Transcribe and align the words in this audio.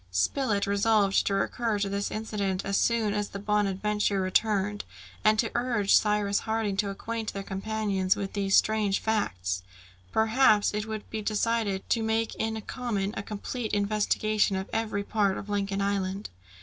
Spilett 0.09 0.65
resolved 0.65 1.27
to 1.27 1.35
recur 1.35 1.77
to 1.77 1.87
this 1.87 2.09
incident 2.09 2.65
as 2.65 2.75
soon 2.75 3.13
as 3.13 3.29
the 3.29 3.37
Bonadventure 3.37 4.19
returned, 4.19 4.83
and 5.23 5.37
to 5.37 5.51
urge 5.53 5.93
Cyrus 5.95 6.39
Harding 6.39 6.75
to 6.77 6.89
acquaint 6.89 7.33
their 7.33 7.43
companions 7.43 8.15
with 8.15 8.33
these 8.33 8.57
strange 8.57 8.97
facts. 8.99 9.61
Perhaps 10.11 10.73
it 10.73 10.87
would 10.87 11.07
be 11.11 11.21
decided 11.21 11.87
to 11.91 12.01
make 12.01 12.33
in 12.33 12.59
common 12.61 13.13
a 13.15 13.21
complete 13.21 13.73
investigation 13.73 14.55
of 14.55 14.67
every 14.73 15.03
part 15.03 15.37
of 15.37 15.49
Lincoln 15.49 15.83
Island. 15.83 16.31